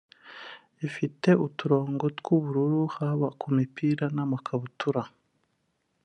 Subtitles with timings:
[0.87, 5.01] ifite uturongo tw’ubururu haba ku mipira n’amakabutura